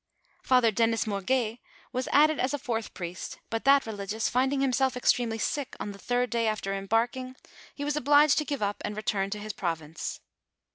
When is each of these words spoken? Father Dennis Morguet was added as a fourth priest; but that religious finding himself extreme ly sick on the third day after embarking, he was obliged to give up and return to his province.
Father 0.41 0.71
Dennis 0.71 1.05
Morguet 1.05 1.59
was 1.91 2.07
added 2.11 2.39
as 2.39 2.55
a 2.55 2.57
fourth 2.57 2.91
priest; 2.95 3.37
but 3.51 3.65
that 3.65 3.85
religious 3.85 4.29
finding 4.29 4.59
himself 4.61 4.97
extreme 4.97 5.29
ly 5.29 5.37
sick 5.37 5.75
on 5.79 5.91
the 5.91 5.99
third 5.99 6.31
day 6.31 6.47
after 6.47 6.73
embarking, 6.73 7.35
he 7.75 7.83
was 7.85 7.95
obliged 7.95 8.39
to 8.39 8.45
give 8.45 8.63
up 8.63 8.81
and 8.83 8.97
return 8.97 9.29
to 9.29 9.37
his 9.37 9.53
province. 9.53 10.19